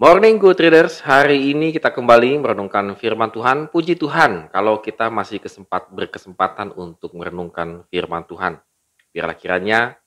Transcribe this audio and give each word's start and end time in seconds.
Morning 0.00 0.40
Good 0.40 0.56
Traders, 0.56 1.04
hari 1.04 1.52
ini 1.52 1.76
kita 1.76 1.92
kembali 1.92 2.40
merenungkan 2.40 2.96
firman 2.96 3.28
Tuhan. 3.28 3.68
Puji 3.68 4.00
Tuhan 4.00 4.48
kalau 4.48 4.80
kita 4.80 5.12
masih 5.12 5.44
kesempat 5.44 5.92
berkesempatan 5.92 6.72
untuk 6.72 7.12
merenungkan 7.12 7.84
firman 7.92 8.24
Tuhan. 8.24 8.64
Biarlah 9.12 9.36
kiranya 9.36 10.00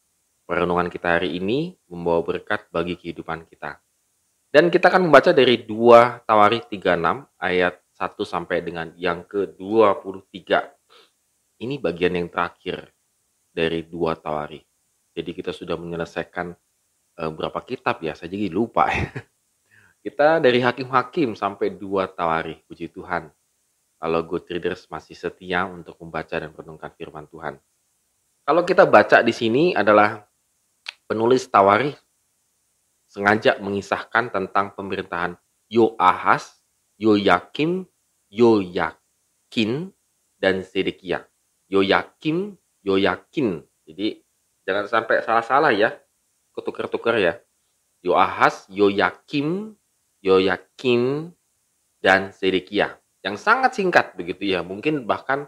perenungan 0.49 0.89
kita 0.89 1.21
hari 1.21 1.37
ini 1.37 1.77
membawa 1.85 2.25
berkat 2.25 2.65
bagi 2.73 2.97
kehidupan 2.97 3.45
kita. 3.45 3.85
Dan 4.49 4.73
kita 4.73 4.89
akan 4.89 5.13
membaca 5.13 5.29
dari 5.29 5.61
2 5.61 6.25
Tawarikh 6.25 6.73
36 6.73 7.29
ayat 7.37 7.77
1 7.93 8.17
sampai 8.25 8.65
dengan 8.65 8.97
yang 8.97 9.29
ke-23. 9.29 10.41
Ini 11.61 11.77
bagian 11.77 12.17
yang 12.17 12.33
terakhir 12.33 12.89
dari 13.53 13.85
2 13.85 13.93
Tawarikh. 14.17 14.65
Jadi 15.13 15.29
kita 15.37 15.53
sudah 15.53 15.77
menyelesaikan 15.77 16.49
uh, 17.21 17.29
berapa 17.29 17.61
kitab 17.61 18.01
ya, 18.01 18.17
saya 18.17 18.33
jadi 18.33 18.49
lupa 18.49 18.89
Kita 20.03 20.43
dari 20.43 20.59
hakim-hakim 20.59 21.31
sampai 21.31 21.79
dua 21.79 22.11
tawarih, 22.11 22.59
puji 22.67 22.91
Tuhan. 22.91 23.31
Kalau 24.03 24.19
good 24.27 24.43
readers 24.51 24.83
masih 24.91 25.15
setia 25.15 25.63
untuk 25.63 25.95
membaca 26.03 26.35
dan 26.35 26.51
merenungkan 26.51 26.91
firman 26.91 27.23
Tuhan. 27.31 27.55
Kalau 28.43 28.67
kita 28.67 28.83
baca 28.83 29.23
di 29.23 29.31
sini 29.31 29.71
adalah 29.71 30.27
penulis 31.07 31.47
tawarih 31.47 31.95
sengaja 33.07 33.55
mengisahkan 33.63 34.27
tentang 34.27 34.75
pemerintahan 34.75 35.39
Yoahas, 35.71 36.51
Yoyakim, 36.99 37.87
Yoyakin, 38.27 39.87
dan 40.35 40.67
Sedekia. 40.67 41.23
Yoyakim, 41.71 42.59
Yoyakin. 42.83 43.63
Jadi 43.87 44.19
jangan 44.67 44.91
sampai 44.91 45.23
salah-salah 45.23 45.71
ya, 45.71 45.95
ketukar-tukar 46.51 47.15
ya. 47.23 47.39
Yoahas, 48.03 48.67
Yoyakim, 48.67 49.79
Yoyakin, 50.23 51.35
dan 52.03 52.31
Sedekia. 52.35 52.99
Yang 53.23 53.43
sangat 53.43 53.75
singkat 53.79 54.15
begitu 54.19 54.55
ya. 54.55 54.59
Mungkin 54.63 55.07
bahkan 55.07 55.47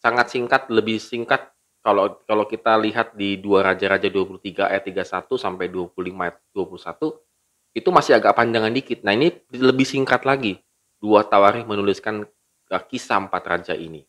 sangat 0.00 0.28
singkat, 0.32 0.68
lebih 0.68 1.00
singkat 1.00 1.52
kalau 1.80 2.20
kalau 2.28 2.44
kita 2.44 2.76
lihat 2.76 3.16
di 3.16 3.40
dua 3.40 3.64
Raja-Raja 3.64 4.12
23 4.12 4.68
ayat 4.68 4.84
31 4.84 5.40
sampai 5.40 5.72
25 5.72 5.96
ayat 6.20 6.36
21 6.52 7.16
itu 7.72 7.88
masih 7.88 8.12
agak 8.20 8.36
panjangan 8.36 8.74
dikit. 8.74 9.00
Nah 9.06 9.16
ini 9.16 9.32
lebih 9.56 9.88
singkat 9.88 10.28
lagi. 10.28 10.60
Dua 10.98 11.24
Tawarikh 11.24 11.64
menuliskan 11.64 12.26
kisah 12.68 13.24
empat 13.24 13.42
raja 13.46 13.72
ini. 13.72 14.04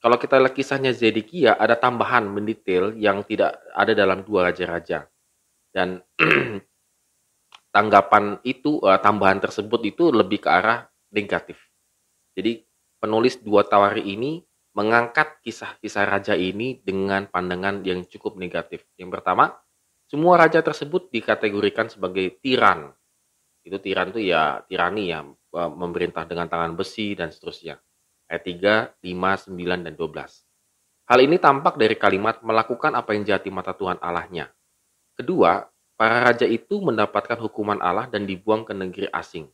Kalau 0.00 0.16
kita 0.18 0.40
lihat 0.40 0.56
kisahnya 0.56 0.92
Zedekia, 0.92 1.56
ada 1.56 1.76
tambahan 1.76 2.28
mendetail 2.28 2.92
yang 2.96 3.24
tidak 3.24 3.60
ada 3.72 3.92
dalam 3.92 4.24
dua 4.24 4.50
raja-raja. 4.50 5.08
Dan 5.70 6.00
tanggapan 7.74 8.38
itu 8.46 8.78
uh, 8.86 9.02
tambahan 9.02 9.42
tersebut 9.42 9.82
itu 9.82 10.14
lebih 10.14 10.46
ke 10.46 10.48
arah 10.48 10.86
negatif. 11.10 11.58
Jadi 12.38 12.62
penulis 13.02 13.42
dua 13.42 13.66
tawari 13.66 14.06
ini 14.06 14.38
mengangkat 14.78 15.42
kisah-kisah 15.42 16.06
raja 16.06 16.34
ini 16.38 16.78
dengan 16.78 17.26
pandangan 17.26 17.82
yang 17.82 18.06
cukup 18.06 18.38
negatif. 18.38 18.86
Yang 18.94 19.18
pertama, 19.18 19.58
semua 20.06 20.38
raja 20.38 20.62
tersebut 20.62 21.10
dikategorikan 21.10 21.90
sebagai 21.90 22.38
tiran. 22.38 22.94
Itu 23.66 23.82
tiran 23.82 24.14
itu 24.14 24.22
ya 24.22 24.62
tirani 24.66 25.10
ya, 25.10 25.26
memerintah 25.54 26.26
dengan 26.26 26.46
tangan 26.46 26.78
besi 26.78 27.14
dan 27.18 27.30
seterusnya. 27.30 27.78
Ayat 28.30 28.42
3, 29.02 29.02
5, 29.02 29.50
9, 29.50 29.86
dan 29.86 29.94
12. 29.94 30.42
Hal 31.04 31.18
ini 31.20 31.36
tampak 31.36 31.76
dari 31.76 31.94
kalimat 32.00 32.40
melakukan 32.40 32.96
apa 32.96 33.12
yang 33.14 33.28
jati 33.28 33.52
mata 33.52 33.76
Tuhan 33.76 34.00
Allahnya. 34.00 34.48
Kedua, 35.14 35.60
Para 35.94 36.26
raja 36.26 36.42
itu 36.42 36.82
mendapatkan 36.82 37.38
hukuman 37.38 37.78
Allah 37.78 38.10
dan 38.10 38.26
dibuang 38.26 38.66
ke 38.66 38.74
negeri 38.74 39.06
asing. 39.14 39.46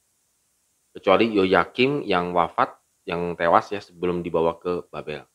Kecuali 0.96 1.28
Yoyakim 1.36 2.00
yang 2.08 2.32
wafat, 2.32 2.80
yang 3.04 3.36
tewas 3.36 3.68
ya 3.68 3.80
sebelum 3.84 4.24
dibawa 4.24 4.56
ke 4.56 4.88
Babel. 4.88 5.28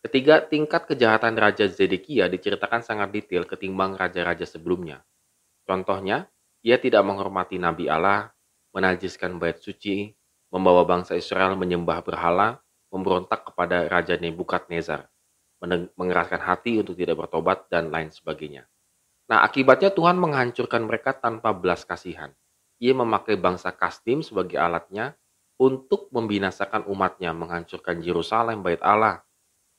Ketiga, 0.00 0.40
tingkat 0.40 0.88
kejahatan 0.88 1.36
Raja 1.36 1.68
Zedekia 1.68 2.24
diceritakan 2.26 2.80
sangat 2.80 3.12
detail 3.12 3.44
ketimbang 3.44 4.00
raja-raja 4.00 4.48
sebelumnya. 4.48 5.04
Contohnya, 5.68 6.32
ia 6.64 6.80
tidak 6.80 7.04
menghormati 7.04 7.60
Nabi 7.60 7.92
Allah, 7.92 8.32
menajiskan 8.72 9.36
bait 9.36 9.60
suci, 9.60 10.16
membawa 10.48 10.88
bangsa 10.88 11.14
Israel 11.20 11.52
menyembah 11.54 12.00
berhala, 12.00 12.64
memberontak 12.90 13.52
kepada 13.52 13.86
Raja 13.86 14.18
Nebukadnezar, 14.18 15.06
mengeraskan 15.94 16.42
hati 16.42 16.80
untuk 16.80 16.96
tidak 16.96 17.20
bertobat, 17.20 17.68
dan 17.70 17.92
lain 17.92 18.08
sebagainya. 18.08 18.66
Nah, 19.30 19.46
akibatnya 19.46 19.94
Tuhan 19.94 20.18
menghancurkan 20.18 20.90
mereka 20.90 21.14
tanpa 21.14 21.54
belas 21.54 21.86
kasihan. 21.86 22.34
Ia 22.82 22.90
memakai 22.98 23.38
bangsa 23.38 23.70
Kastim 23.70 24.26
sebagai 24.26 24.58
alatnya 24.58 25.14
untuk 25.54 26.10
membinasakan 26.10 26.90
umatnya, 26.90 27.30
menghancurkan 27.30 28.02
Yerusalem, 28.02 28.66
bait 28.66 28.82
Allah. 28.82 29.22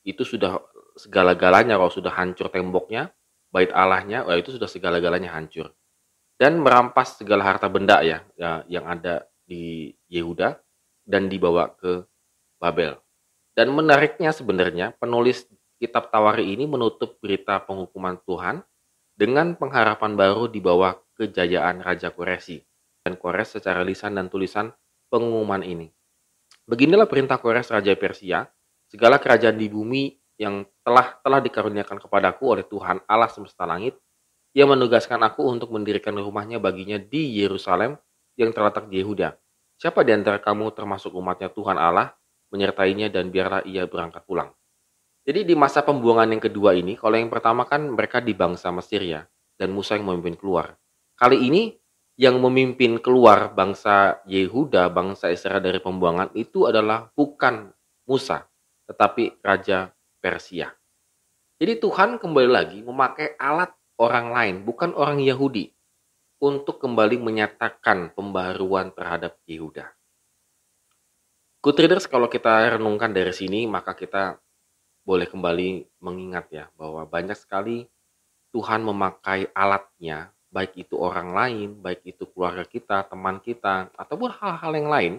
Itu 0.00 0.24
sudah 0.24 0.56
segala-galanya 0.96 1.76
kalau 1.76 1.92
sudah 1.92 2.16
hancur 2.16 2.48
temboknya, 2.48 3.12
bait 3.52 3.68
Allahnya, 3.76 4.24
oh 4.24 4.32
itu 4.32 4.56
sudah 4.56 4.70
segala-galanya 4.70 5.36
hancur. 5.36 5.76
Dan 6.40 6.64
merampas 6.64 7.20
segala 7.20 7.44
harta 7.44 7.68
benda 7.68 8.00
ya, 8.00 8.24
ya 8.40 8.64
yang 8.72 8.88
ada 8.88 9.28
di 9.44 9.92
Yehuda 10.08 10.56
dan 11.04 11.28
dibawa 11.28 11.76
ke 11.76 12.08
Babel. 12.56 12.96
Dan 13.52 13.76
menariknya 13.76 14.32
sebenarnya 14.32 14.96
penulis 14.96 15.44
kitab 15.76 16.08
Tawari 16.08 16.56
ini 16.56 16.64
menutup 16.64 17.20
berita 17.20 17.60
penghukuman 17.60 18.16
Tuhan 18.24 18.64
dengan 19.12 19.54
pengharapan 19.56 20.16
baru 20.16 20.48
di 20.48 20.58
bawah 20.58 20.96
kejayaan 21.16 21.84
Raja 21.84 22.10
Koresi 22.10 22.58
dan 23.04 23.18
Kores 23.18 23.58
secara 23.58 23.82
lisan 23.84 24.16
dan 24.16 24.32
tulisan 24.32 24.72
pengumuman 25.12 25.60
ini. 25.60 25.90
Beginilah 26.64 27.10
perintah 27.10 27.36
Kores 27.42 27.68
Raja 27.68 27.92
Persia, 27.98 28.46
segala 28.86 29.18
kerajaan 29.18 29.58
di 29.58 29.68
bumi 29.68 30.14
yang 30.38 30.64
telah 30.82 31.18
telah 31.20 31.40
dikaruniakan 31.42 31.98
kepadaku 32.00 32.44
oleh 32.58 32.64
Tuhan 32.64 33.02
Allah 33.04 33.28
semesta 33.28 33.68
langit, 33.68 33.98
ia 34.52 34.64
menugaskan 34.68 35.20
aku 35.24 35.48
untuk 35.48 35.72
mendirikan 35.72 36.16
rumahnya 36.16 36.60
baginya 36.60 37.00
di 37.00 37.40
Yerusalem 37.40 37.96
yang 38.36 38.52
terletak 38.52 38.88
di 38.88 39.00
Yehuda. 39.00 39.36
Siapa 39.80 40.06
di 40.06 40.14
antara 40.14 40.38
kamu 40.38 40.72
termasuk 40.76 41.12
umatnya 41.16 41.50
Tuhan 41.50 41.74
Allah, 41.74 42.14
menyertainya 42.52 43.10
dan 43.10 43.32
biarlah 43.32 43.64
ia 43.66 43.88
berangkat 43.88 44.22
pulang. 44.28 44.52
Jadi 45.22 45.46
di 45.46 45.54
masa 45.54 45.86
pembuangan 45.86 46.26
yang 46.34 46.42
kedua 46.42 46.74
ini, 46.74 46.98
kalau 46.98 47.14
yang 47.14 47.30
pertama 47.30 47.62
kan 47.62 47.94
mereka 47.94 48.18
di 48.18 48.34
bangsa 48.34 48.74
Mesir 48.74 49.06
ya, 49.06 49.22
dan 49.54 49.70
Musa 49.70 49.94
yang 49.94 50.10
memimpin 50.10 50.34
keluar. 50.34 50.74
Kali 51.14 51.38
ini 51.46 51.78
yang 52.18 52.42
memimpin 52.42 52.98
keluar 52.98 53.54
bangsa 53.54 54.18
Yehuda, 54.26 54.90
bangsa 54.90 55.30
Israel 55.30 55.62
dari 55.62 55.78
pembuangan 55.78 56.34
itu 56.34 56.66
adalah 56.66 57.06
bukan 57.14 57.70
Musa, 58.10 58.50
tetapi 58.90 59.38
Raja 59.38 59.94
Persia. 60.18 60.74
Jadi 61.62 61.78
Tuhan 61.78 62.18
kembali 62.18 62.50
lagi 62.50 62.78
memakai 62.82 63.38
alat 63.38 63.70
orang 64.02 64.34
lain, 64.34 64.56
bukan 64.66 64.90
orang 64.98 65.22
Yahudi, 65.22 65.70
untuk 66.42 66.82
kembali 66.82 67.22
menyatakan 67.22 68.10
pembaruan 68.10 68.90
terhadap 68.90 69.38
Yehuda. 69.46 69.86
Good 71.62 71.78
readers, 71.78 72.10
kalau 72.10 72.26
kita 72.26 72.74
renungkan 72.74 73.14
dari 73.14 73.30
sini, 73.30 73.70
maka 73.70 73.94
kita 73.94 74.42
boleh 75.02 75.26
kembali 75.26 75.98
mengingat 75.98 76.46
ya 76.54 76.70
bahwa 76.78 77.02
banyak 77.06 77.34
sekali 77.34 77.90
Tuhan 78.52 78.84
memakai 78.84 79.48
alatnya, 79.56 80.30
baik 80.52 80.76
itu 80.86 81.00
orang 81.00 81.32
lain, 81.32 81.68
baik 81.80 82.04
itu 82.04 82.28
keluarga 82.28 82.68
kita, 82.68 83.08
teman 83.08 83.40
kita, 83.40 83.88
ataupun 83.96 84.28
hal-hal 84.28 84.72
yang 84.76 84.88
lain, 84.92 85.14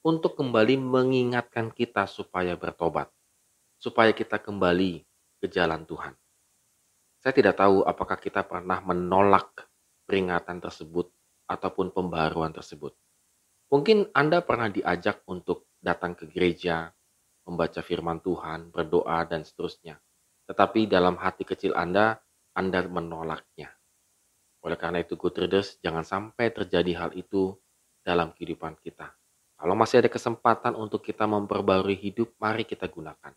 untuk 0.00 0.32
kembali 0.40 0.80
mengingatkan 0.80 1.68
kita 1.68 2.08
supaya 2.08 2.56
bertobat, 2.56 3.12
supaya 3.76 4.16
kita 4.16 4.40
kembali 4.40 5.04
ke 5.44 5.46
jalan 5.52 5.84
Tuhan. 5.84 6.16
Saya 7.20 7.36
tidak 7.36 7.60
tahu 7.60 7.84
apakah 7.84 8.16
kita 8.16 8.40
pernah 8.48 8.80
menolak 8.80 9.68
peringatan 10.08 10.56
tersebut 10.56 11.12
ataupun 11.44 11.92
pembaruan 11.92 12.48
tersebut. 12.48 12.96
Mungkin 13.68 14.08
Anda 14.16 14.40
pernah 14.40 14.72
diajak 14.72 15.20
untuk 15.28 15.68
datang 15.76 16.16
ke 16.16 16.24
gereja, 16.32 16.96
membaca 17.50 17.82
firman 17.82 18.22
Tuhan, 18.22 18.70
berdoa, 18.70 19.26
dan 19.26 19.42
seterusnya. 19.42 19.98
Tetapi 20.46 20.86
dalam 20.86 21.18
hati 21.18 21.42
kecil 21.42 21.74
Anda, 21.74 22.22
Anda 22.54 22.86
menolaknya. 22.86 23.74
Oleh 24.62 24.78
karena 24.78 25.02
itu, 25.02 25.18
good 25.18 25.34
readers, 25.34 25.82
jangan 25.82 26.06
sampai 26.06 26.54
terjadi 26.54 26.94
hal 26.94 27.10
itu 27.18 27.58
dalam 28.06 28.30
kehidupan 28.30 28.78
kita. 28.78 29.10
Kalau 29.58 29.74
masih 29.74 30.00
ada 30.00 30.08
kesempatan 30.08 30.78
untuk 30.78 31.02
kita 31.02 31.26
memperbarui 31.26 31.98
hidup, 31.98 32.32
mari 32.38 32.62
kita 32.64 32.86
gunakan. 32.86 33.34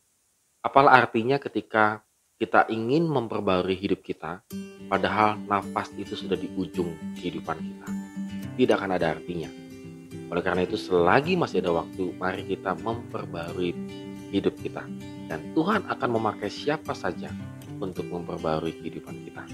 Apalah 0.63 0.95
artinya 0.95 1.35
ketika 1.41 2.05
kita 2.39 2.67
ingin 2.71 3.07
memperbarui 3.07 3.75
hidup 3.75 3.99
kita, 3.99 4.39
padahal 4.87 5.35
nafas 5.43 5.91
itu 5.99 6.15
sudah 6.15 6.39
di 6.39 6.47
ujung 6.55 6.95
kehidupan 7.19 7.59
kita. 7.59 7.87
Tidak 8.55 8.75
akan 8.77 8.95
ada 8.95 9.15
artinya. 9.15 9.62
Oleh 10.33 10.41
karena 10.41 10.65
itu, 10.65 10.81
selagi 10.81 11.37
masih 11.37 11.61
ada 11.61 11.85
waktu, 11.85 12.09
mari 12.17 12.41
kita 12.41 12.73
memperbarui 12.81 13.69
hidup 14.33 14.57
kita. 14.57 14.81
Dan 15.29 15.53
Tuhan 15.53 15.85
akan 15.85 16.09
memakai 16.17 16.49
siapa 16.49 16.97
saja 16.97 17.29
untuk 17.77 18.09
memperbarui 18.09 18.73
kehidupan 18.81 19.13
kita. 19.29 19.45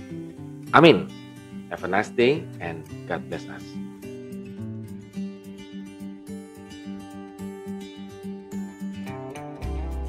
Amin. 0.71 1.11
Have 1.67 1.83
a 1.83 1.91
nice 1.91 2.07
day 2.15 2.47
and 2.63 2.87
God 3.11 3.27
bless 3.27 3.43
us. 3.51 3.88